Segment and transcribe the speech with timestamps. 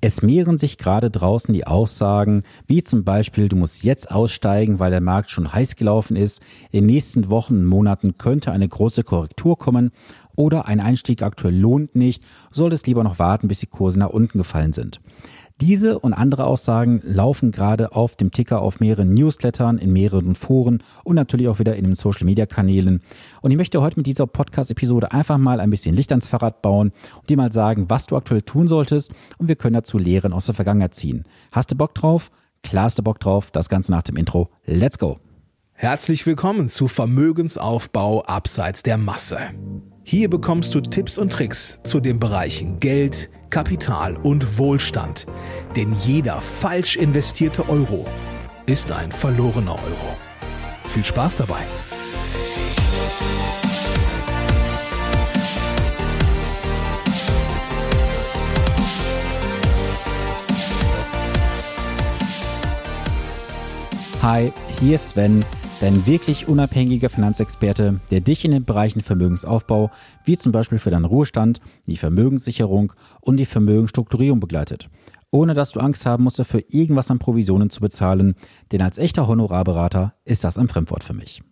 [0.00, 4.92] Es mehren sich gerade draußen die Aussagen, wie zum Beispiel, du musst jetzt aussteigen, weil
[4.92, 6.40] der Markt schon heiß gelaufen ist.
[6.70, 9.90] In den nächsten Wochen Monaten könnte eine große Korrektur kommen
[10.36, 12.22] oder ein Einstieg aktuell lohnt nicht,
[12.52, 15.00] solltest lieber noch warten, bis die Kurse nach unten gefallen sind.
[15.60, 20.84] Diese und andere Aussagen laufen gerade auf dem Ticker auf mehreren Newslettern, in mehreren Foren
[21.02, 23.02] und natürlich auch wieder in den Social Media Kanälen.
[23.42, 26.92] Und ich möchte heute mit dieser Podcast-Episode einfach mal ein bisschen Licht ans Fahrrad bauen
[27.16, 29.10] und dir mal sagen, was du aktuell tun solltest.
[29.38, 31.24] Und wir können dazu Lehren aus der Vergangenheit ziehen.
[31.50, 32.30] Hast du Bock drauf?
[32.62, 33.50] Klar hast du Bock drauf.
[33.50, 34.50] Das Ganze nach dem Intro.
[34.64, 35.18] Let's go!
[35.72, 39.38] Herzlich willkommen zu Vermögensaufbau abseits der Masse.
[40.04, 45.26] Hier bekommst du Tipps und Tricks zu den Bereichen Geld, Kapital und Wohlstand.
[45.76, 48.06] Denn jeder falsch investierte Euro
[48.66, 50.16] ist ein verlorener Euro.
[50.86, 51.62] Viel Spaß dabei!
[64.20, 65.44] Hi, hier ist Sven
[65.80, 69.92] Dein wirklich unabhängiger Finanzexperte, der dich in den Bereichen Vermögensaufbau,
[70.24, 74.90] wie zum Beispiel für deinen Ruhestand, die Vermögenssicherung und die Vermögensstrukturierung begleitet.
[75.30, 78.34] Ohne dass du Angst haben musst, dafür irgendwas an Provisionen zu bezahlen,
[78.72, 81.42] denn als echter Honorarberater ist das ein Fremdwort für mich.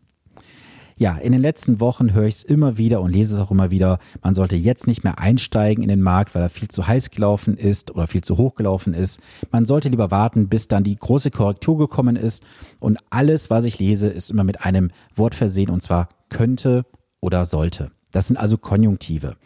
[0.98, 3.70] Ja, in den letzten Wochen höre ich es immer wieder und lese es auch immer
[3.70, 3.98] wieder.
[4.22, 7.58] Man sollte jetzt nicht mehr einsteigen in den Markt, weil er viel zu heiß gelaufen
[7.58, 9.20] ist oder viel zu hoch gelaufen ist.
[9.50, 12.42] Man sollte lieber warten, bis dann die große Korrektur gekommen ist.
[12.80, 16.86] Und alles, was ich lese, ist immer mit einem Wort versehen und zwar könnte
[17.20, 17.90] oder sollte.
[18.16, 19.36] Das sind also Konjunktive.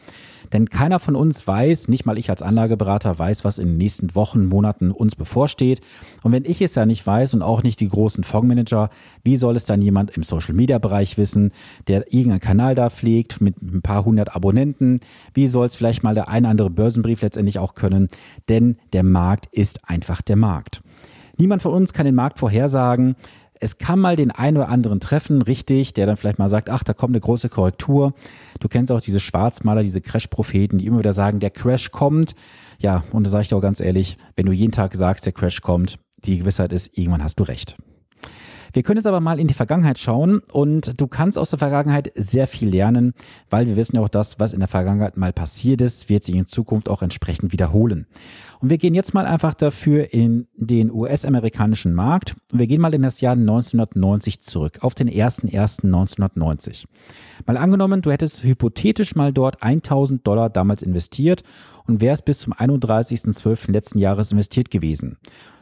[0.52, 4.14] Denn keiner von uns weiß, nicht mal ich als Anlageberater weiß, was in den nächsten
[4.14, 5.80] Wochen, Monaten uns bevorsteht.
[6.22, 8.90] Und wenn ich es ja nicht weiß und auch nicht die großen Fondsmanager,
[9.24, 11.50] wie soll es dann jemand im Social Media Bereich wissen,
[11.88, 15.00] der irgendeinen Kanal da pflegt mit ein paar hundert Abonnenten?
[15.34, 18.06] Wie soll es vielleicht mal der ein oder andere Börsenbrief letztendlich auch können?
[18.48, 20.80] Denn der Markt ist einfach der Markt.
[21.38, 23.16] Niemand von uns kann den Markt vorhersagen.
[23.62, 26.82] Es kann mal den einen oder anderen treffen, richtig, der dann vielleicht mal sagt, ach,
[26.82, 28.14] da kommt eine große Korrektur.
[28.58, 32.34] Du kennst auch diese Schwarzmaler, diese Crash-Propheten, die immer wieder sagen, der Crash kommt.
[32.78, 35.34] Ja, und da sage ich dir auch ganz ehrlich, wenn du jeden Tag sagst, der
[35.34, 37.76] Crash kommt, die Gewissheit ist, irgendwann hast du recht.
[38.72, 42.12] Wir können jetzt aber mal in die Vergangenheit schauen und du kannst aus der Vergangenheit
[42.14, 43.14] sehr viel lernen,
[43.50, 46.36] weil wir wissen ja auch, das, was in der Vergangenheit mal passiert ist, wird sich
[46.36, 48.06] in Zukunft auch entsprechend wiederholen.
[48.60, 52.36] Und wir gehen jetzt mal einfach dafür in den US-amerikanischen Markt.
[52.52, 56.84] Wir gehen mal in das Jahr 1990 zurück, auf den 1.1.1990.
[57.46, 61.42] Mal angenommen, du hättest hypothetisch mal dort 1000 Dollar damals investiert
[61.86, 63.72] und wärst bis zum 31.12.
[63.72, 65.16] letzten Jahres investiert gewesen.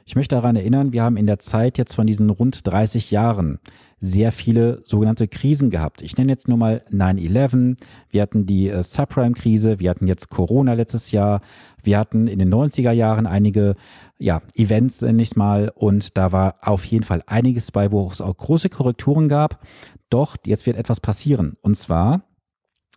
[0.04, 3.60] Ich möchte daran erinnern, wir haben in der Zeit jetzt von diesen rund 30 Jahren
[4.00, 6.02] sehr viele sogenannte Krisen gehabt.
[6.02, 7.76] Ich nenne jetzt nur mal 9-11,
[8.10, 11.40] wir hatten die äh, Subprime-Krise, wir hatten jetzt Corona letztes Jahr,
[11.82, 13.74] wir hatten in den 90er Jahren einige
[14.18, 18.20] ja, Events, nenne ich mal, und da war auf jeden Fall einiges bei, wo es
[18.20, 19.64] auch große Korrekturen gab.
[20.10, 21.56] Doch jetzt wird etwas passieren.
[21.60, 22.22] Und zwar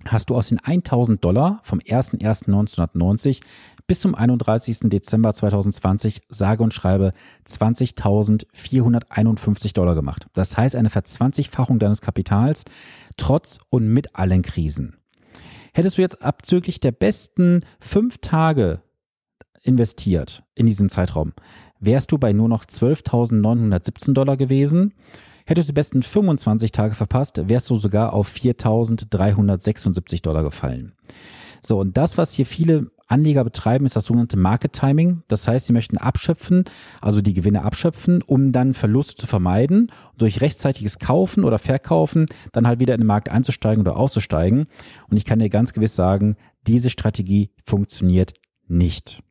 [0.06, 3.40] hast du aus den 1000 Dollar vom 01.01.1990
[3.88, 4.90] bis zum 31.
[4.90, 7.14] Dezember 2020 sage und schreibe
[7.48, 10.28] 20.451 Dollar gemacht.
[10.34, 12.66] Das heißt eine Verzwanzigfachung deines Kapitals
[13.18, 14.98] trotz und mit allen Krisen.
[15.74, 18.82] Hättest du jetzt abzüglich der besten fünf Tage
[19.64, 21.34] investiert in diesem Zeitraum,
[21.80, 24.94] wärst du bei nur noch 12.917 Dollar gewesen.
[25.52, 30.94] Hättest du die besten 25 Tage verpasst, wärst du sogar auf 4.376 Dollar gefallen.
[31.62, 35.24] So, und das, was hier viele Anleger betreiben, ist das sogenannte Market Timing.
[35.28, 36.64] Das heißt, sie möchten abschöpfen,
[37.02, 42.66] also die Gewinne abschöpfen, um dann Verluste zu vermeiden, durch rechtzeitiges Kaufen oder Verkaufen dann
[42.66, 44.68] halt wieder in den Markt einzusteigen oder auszusteigen.
[45.10, 48.36] Und ich kann dir ganz gewiss sagen, diese Strategie funktioniert
[48.70, 49.22] nicht.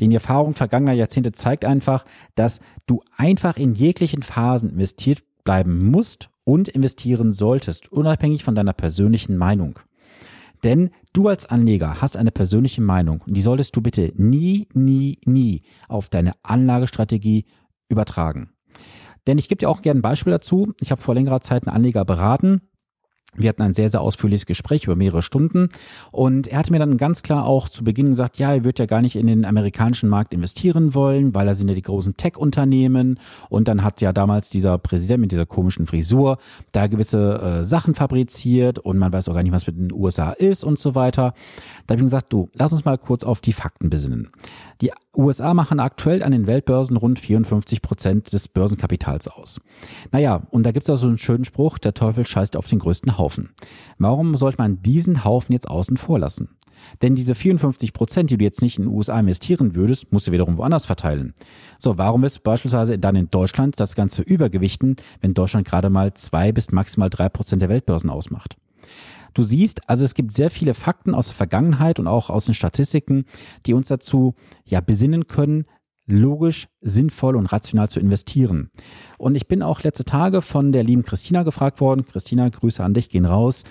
[0.00, 2.06] Die Erfahrung vergangener Jahrzehnte zeigt einfach,
[2.36, 8.74] dass du einfach in jeglichen Phasen investiert bleiben musst und investieren solltest, unabhängig von deiner
[8.74, 9.78] persönlichen Meinung.
[10.62, 15.18] Denn du als Anleger hast eine persönliche Meinung und die solltest du bitte nie, nie,
[15.24, 17.46] nie auf deine Anlagestrategie
[17.88, 18.50] übertragen.
[19.26, 20.74] Denn ich gebe dir auch gerne ein Beispiel dazu.
[20.82, 22.60] Ich habe vor längerer Zeit einen Anleger beraten,
[23.38, 25.68] wir hatten ein sehr, sehr ausführliches Gespräch über mehrere Stunden
[26.12, 28.86] und er hatte mir dann ganz klar auch zu Beginn gesagt, ja, er wird ja
[28.86, 33.18] gar nicht in den amerikanischen Markt investieren wollen, weil da sind ja die großen Tech-Unternehmen
[33.48, 36.38] und dann hat ja damals dieser Präsident mit dieser komischen Frisur
[36.72, 40.32] da gewisse äh, Sachen fabriziert und man weiß auch gar nicht, was mit den USA
[40.32, 41.34] ist und so weiter.
[41.86, 44.30] Da habe ich gesagt, du, lass uns mal kurz auf die Fakten besinnen.
[44.80, 49.60] Die USA machen aktuell an den Weltbörsen rund 54 Prozent des Börsenkapitals aus.
[50.12, 52.78] Naja, und da gibt es auch so einen schönen Spruch, der Teufel scheißt auf den
[52.78, 53.27] größten Haufen.
[53.28, 53.50] Haufen.
[53.98, 56.48] Warum sollte man diesen Haufen jetzt außen vor lassen?
[57.02, 60.32] Denn diese 54 Prozent, die du jetzt nicht in den USA investieren würdest, musst du
[60.32, 61.34] wiederum woanders verteilen.
[61.78, 66.14] So, warum willst du beispielsweise dann in Deutschland das Ganze übergewichten, wenn Deutschland gerade mal
[66.14, 68.56] zwei bis maximal drei Prozent der Weltbörsen ausmacht?
[69.34, 72.54] Du siehst, also es gibt sehr viele Fakten aus der Vergangenheit und auch aus den
[72.54, 73.26] Statistiken,
[73.66, 74.34] die uns dazu
[74.64, 75.66] ja besinnen können,
[76.10, 78.70] logisch, sinnvoll und rational zu investieren.
[79.18, 82.04] Und ich bin auch letzte Tage von der lieben Christina gefragt worden.
[82.04, 83.64] Christina, Grüße an dich, gehen raus.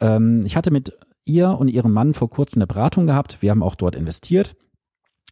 [0.00, 0.92] Ähm, ich hatte mit
[1.24, 3.38] ihr und ihrem Mann vor kurzem eine Beratung gehabt.
[3.40, 4.56] Wir haben auch dort investiert.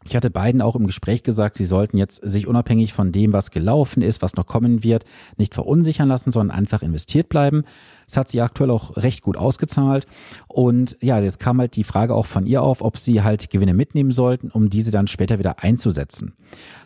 [0.04, 3.50] Ich hatte beiden auch im Gespräch gesagt, sie sollten jetzt sich unabhängig von dem, was
[3.50, 5.04] gelaufen ist, was noch kommen wird,
[5.36, 7.64] nicht verunsichern lassen, sondern einfach investiert bleiben.
[8.06, 10.06] Es hat sie aktuell auch recht gut ausgezahlt.
[10.48, 13.74] Und ja, jetzt kam halt die Frage auch von ihr auf, ob sie halt Gewinne
[13.74, 16.34] mitnehmen sollten, um diese dann später wieder einzusetzen.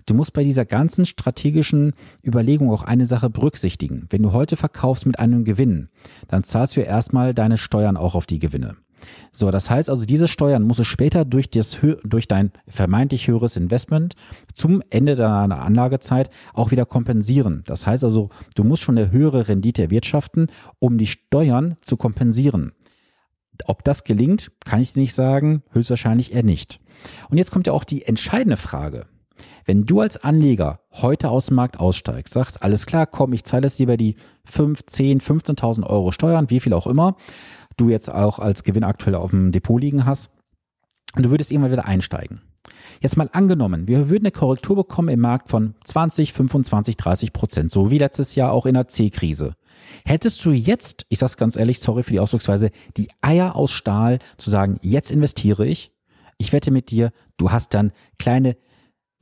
[0.04, 4.06] Du musst bei dieser ganzen strategischen Überlegung auch eine Sache berücksichtigen.
[4.10, 5.88] Wenn du heute verkaufst mit einem Gewinn,
[6.28, 8.76] dann zahlst du erstmal deine Steuern auch auf die Gewinne.
[9.32, 13.56] So, das heißt also, diese Steuern musst du später durch, das, durch dein vermeintlich höheres
[13.56, 14.14] Investment
[14.54, 17.62] zum Ende deiner Anlagezeit auch wieder kompensieren.
[17.66, 20.48] Das heißt also, du musst schon eine höhere Rendite erwirtschaften,
[20.78, 22.72] um die Steuern zu kompensieren.
[23.64, 26.80] Ob das gelingt, kann ich dir nicht sagen, höchstwahrscheinlich eher nicht.
[27.30, 29.06] Und jetzt kommt ja auch die entscheidende Frage.
[29.64, 33.66] Wenn du als Anleger heute aus dem Markt aussteigst, sagst, alles klar, komm, ich zahle
[33.66, 37.16] es lieber die 5, 10, 15.000 Euro Steuern, wie viel auch immer,
[37.76, 40.30] du jetzt auch als Gewinn aktuell auf dem Depot liegen hast
[41.14, 42.40] und du würdest irgendwann wieder einsteigen.
[43.00, 47.70] Jetzt mal angenommen, wir würden eine Korrektur bekommen im Markt von 20, 25, 30 Prozent,
[47.70, 49.54] so wie letztes Jahr auch in der C-Krise.
[50.04, 54.18] Hättest du jetzt, ich sag's ganz ehrlich, sorry für die Ausdrucksweise, die Eier aus Stahl
[54.36, 55.92] zu sagen, jetzt investiere ich,
[56.38, 58.56] ich wette mit dir, du hast dann kleine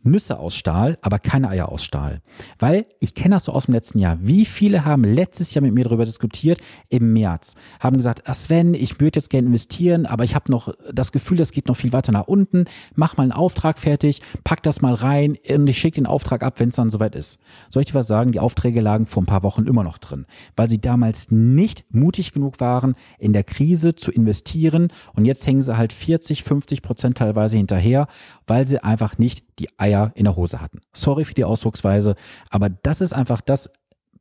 [0.04, 2.20] Nüsse aus Stahl, aber keine Eier aus Stahl.
[2.58, 4.18] Weil ich kenne das so aus dem letzten Jahr.
[4.20, 8.74] Wie viele haben letztes Jahr mit mir darüber diskutiert im März, haben gesagt, ah Sven,
[8.74, 11.92] ich würde jetzt gerne investieren, aber ich habe noch das Gefühl, das geht noch viel
[11.92, 12.66] weiter nach unten.
[12.94, 16.60] Mach mal einen Auftrag fertig, pack das mal rein und ich schicke den Auftrag ab,
[16.60, 17.38] wenn es dann soweit ist.
[17.70, 18.32] Soll ich dir was sagen?
[18.32, 22.32] Die Aufträge lagen vor ein paar Wochen immer noch drin, weil sie damals nicht mutig
[22.32, 27.18] genug waren, in der Krise zu investieren und jetzt hängen sie halt 40, 50 Prozent
[27.18, 28.06] teilweise hinterher,
[28.46, 30.80] weil sie einfach nicht die Eier in der Hose hatten.
[30.92, 32.14] Sorry für die Ausdrucksweise,
[32.50, 33.70] aber das ist einfach das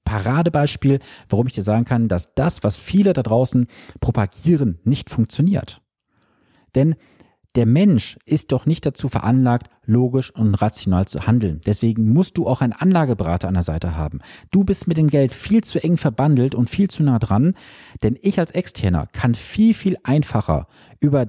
[0.05, 0.99] Paradebeispiel,
[1.29, 3.67] warum ich dir sagen kann, dass das, was viele da draußen
[4.01, 5.81] propagieren, nicht funktioniert.
[6.75, 6.95] Denn
[7.55, 11.61] der Mensch ist doch nicht dazu veranlagt, logisch und rational zu handeln.
[11.65, 14.21] Deswegen musst du auch einen Anlageberater an der Seite haben.
[14.49, 17.53] Du bist mit dem Geld viel zu eng verbandelt und viel zu nah dran,
[18.01, 20.67] denn ich als Externer kann viel, viel einfacher
[20.99, 21.27] über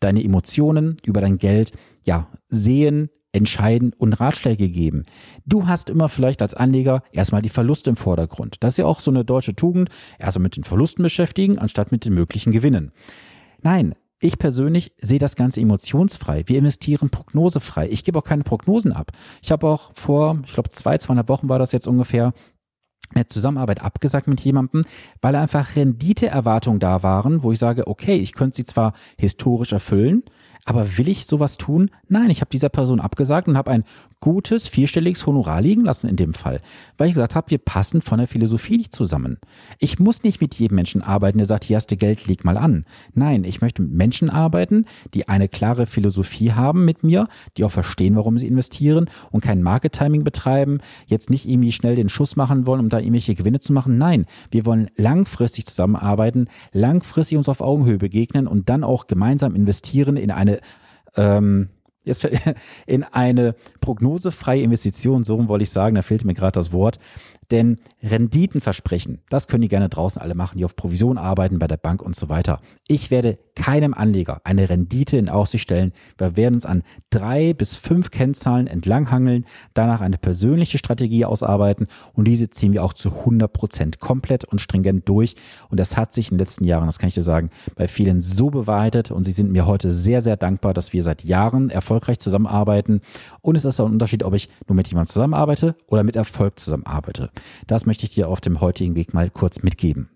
[0.00, 1.72] deine Emotionen, über dein Geld,
[2.04, 5.04] ja, sehen, entscheiden und Ratschläge geben.
[5.44, 8.56] Du hast immer vielleicht als Anleger erstmal die Verluste im Vordergrund.
[8.60, 12.04] Das ist ja auch so eine deutsche Tugend, erstmal mit den Verlusten beschäftigen, anstatt mit
[12.04, 12.92] den möglichen Gewinnen.
[13.62, 16.44] Nein, ich persönlich sehe das Ganze emotionsfrei.
[16.46, 17.88] Wir investieren prognosefrei.
[17.90, 19.12] Ich gebe auch keine Prognosen ab.
[19.42, 22.32] Ich habe auch vor, ich glaube, zwei, zweieinhalb Wochen war das jetzt ungefähr,
[23.14, 24.82] eine Zusammenarbeit abgesagt mit jemandem,
[25.20, 30.24] weil einfach Renditeerwartungen da waren, wo ich sage, okay, ich könnte sie zwar historisch erfüllen,
[30.66, 31.90] aber will ich sowas tun?
[32.08, 33.84] Nein, ich habe dieser Person abgesagt und habe ein
[34.20, 36.60] gutes, vierstelliges Honorar liegen lassen in dem Fall,
[36.98, 39.38] weil ich gesagt habe, wir passen von der Philosophie nicht zusammen.
[39.78, 42.58] Ich muss nicht mit jedem Menschen arbeiten, der sagt, hier hast du Geld, leg mal
[42.58, 42.84] an.
[43.14, 47.70] Nein, ich möchte mit Menschen arbeiten, die eine klare Philosophie haben mit mir, die auch
[47.70, 52.66] verstehen, warum sie investieren und kein Market-Timing betreiben, jetzt nicht irgendwie schnell den Schuss machen
[52.66, 53.98] wollen, um da irgendwelche Gewinne zu machen.
[53.98, 60.16] Nein, wir wollen langfristig zusammenarbeiten, langfristig uns auf Augenhöhe begegnen und dann auch gemeinsam investieren
[60.16, 60.55] in eine
[61.16, 61.68] ähm,
[62.04, 62.28] jetzt
[62.86, 66.98] in eine prognosefreie Investition, so wollte ich sagen, da fehlt mir gerade das Wort,
[67.50, 71.66] denn Renditen versprechen, das können die gerne draußen alle machen, die auf Provision arbeiten bei
[71.66, 72.60] der Bank und so weiter.
[72.88, 75.92] Ich werde keinem Anleger eine Rendite in Aussicht stellen.
[76.18, 82.26] Wir werden uns an drei bis fünf Kennzahlen entlanghangeln, danach eine persönliche Strategie ausarbeiten und
[82.26, 85.34] diese ziehen wir auch zu 100 Prozent komplett und stringent durch.
[85.68, 88.20] Und das hat sich in den letzten Jahren, das kann ich dir sagen, bei vielen
[88.20, 92.18] so bewahrheitet und sie sind mir heute sehr, sehr dankbar, dass wir seit Jahren erfolgreich
[92.18, 93.00] zusammenarbeiten.
[93.40, 96.58] Und es ist auch ein Unterschied, ob ich nur mit jemandem zusammenarbeite oder mit Erfolg
[96.58, 97.30] zusammenarbeite.
[97.66, 100.10] Das möchte ich dir auf dem heutigen Weg mal kurz mitgeben.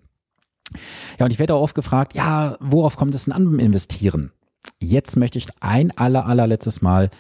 [1.19, 4.33] Ja, und ich werde auch oft gefragt, ja, worauf kommt es denn an beim Investieren?
[4.79, 7.11] Jetzt möchte ich ein aller, allerletztes Mal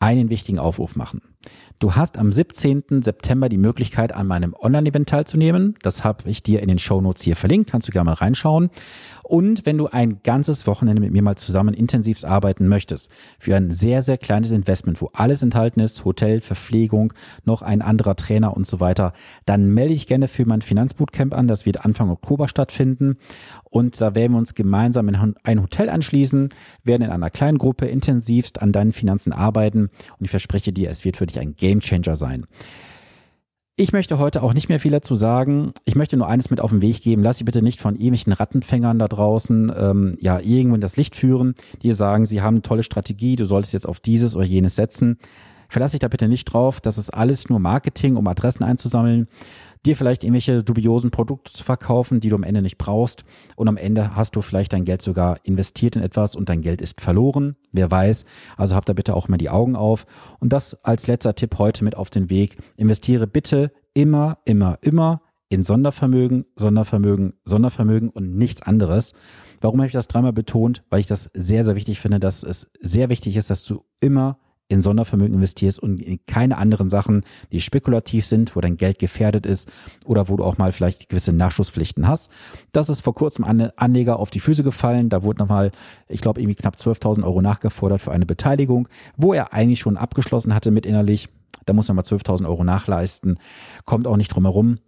[0.00, 1.22] einen wichtigen Aufruf machen.
[1.78, 3.02] Du hast am 17.
[3.02, 5.74] September die Möglichkeit, an meinem Online-Event teilzunehmen.
[5.82, 7.70] Das habe ich dir in den Show Notes hier verlinkt.
[7.70, 8.70] Kannst du gerne mal reinschauen.
[9.24, 13.72] Und wenn du ein ganzes Wochenende mit mir mal zusammen intensiv arbeiten möchtest, für ein
[13.72, 18.66] sehr, sehr kleines Investment, wo alles enthalten ist, Hotel, Verpflegung, noch ein anderer Trainer und
[18.66, 19.12] so weiter,
[19.44, 21.48] dann melde dich gerne für mein Finanzbootcamp an.
[21.48, 23.16] Das wird Anfang Oktober stattfinden.
[23.64, 26.50] Und da werden wir uns gemeinsam in ein Hotel anschließen,
[26.84, 29.90] werden in einer kleinen Gruppe intensivst an deinen Finanzen arbeiten.
[30.18, 32.46] Und ich verspreche dir, es wird für dich ein Gamechanger sein.
[33.74, 35.72] Ich möchte heute auch nicht mehr viel dazu sagen.
[35.86, 37.22] Ich möchte nur eines mit auf den Weg geben.
[37.22, 41.16] Lass dich bitte nicht von irgendwelchen Rattenfängern da draußen ähm, ja irgendwo in das Licht
[41.16, 44.76] führen, die sagen, sie haben eine tolle Strategie, du solltest jetzt auf dieses oder jenes
[44.76, 45.16] setzen.
[45.70, 46.82] Verlass dich da bitte nicht drauf.
[46.82, 49.26] Das ist alles nur Marketing, um Adressen einzusammeln
[49.84, 53.24] dir vielleicht irgendwelche dubiosen Produkte zu verkaufen, die du am Ende nicht brauchst.
[53.56, 56.80] Und am Ende hast du vielleicht dein Geld sogar investiert in etwas und dein Geld
[56.80, 57.56] ist verloren.
[57.72, 58.24] Wer weiß.
[58.56, 60.06] Also habt da bitte auch mal die Augen auf.
[60.38, 62.58] Und das als letzter Tipp heute mit auf den Weg.
[62.76, 69.12] Investiere bitte immer, immer, immer in Sondervermögen, Sondervermögen, Sondervermögen und nichts anderes.
[69.60, 70.82] Warum habe ich das dreimal betont?
[70.88, 74.38] Weil ich das sehr, sehr wichtig finde, dass es sehr wichtig ist, dass du immer
[74.72, 79.46] in Sondervermögen investierst und in keine anderen Sachen, die spekulativ sind, wo dein Geld gefährdet
[79.46, 79.70] ist
[80.04, 82.30] oder wo du auch mal vielleicht gewisse Nachschusspflichten hast.
[82.72, 85.08] Das ist vor kurzem an Anleger auf die Füße gefallen.
[85.08, 85.72] Da wurde nochmal,
[86.08, 90.54] ich glaube, irgendwie knapp 12.000 Euro nachgefordert für eine Beteiligung, wo er eigentlich schon abgeschlossen
[90.54, 91.28] hatte mit innerlich.
[91.66, 93.38] Da muss man mal 12.000 Euro nachleisten.
[93.84, 94.78] Kommt auch nicht drum herum.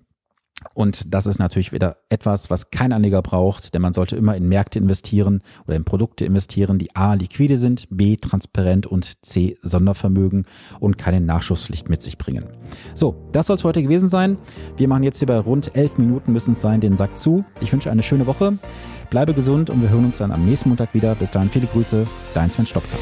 [0.73, 4.49] Und das ist natürlich wieder etwas, was kein Anleger braucht, denn man sollte immer in
[4.49, 10.47] Märkte investieren oder in Produkte investieren, die A liquide sind, B transparent und C Sondervermögen
[10.81, 12.45] und keine Nachschusspflicht mit sich bringen.
[12.95, 14.39] So, das soll es heute gewesen sein.
[14.77, 17.45] Wir machen jetzt hier bei rund elf Minuten müssen es sein den Sack zu.
[17.61, 18.59] Ich wünsche eine schöne Woche.
[19.11, 21.15] Bleibe gesund und wir hören uns dann am nächsten Montag wieder.
[21.15, 22.97] Bis dahin viele Grüße, dein Sven Stopka.